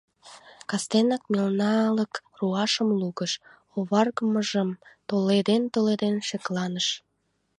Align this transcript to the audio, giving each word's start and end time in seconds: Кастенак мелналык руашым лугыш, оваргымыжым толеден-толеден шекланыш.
Кастенак 0.69 1.23
мелналык 1.33 2.13
руашым 2.39 2.89
лугыш, 2.99 3.33
оваргымыжым 3.77 4.69
толеден-толеден 5.07 6.15
шекланыш. 6.27 6.87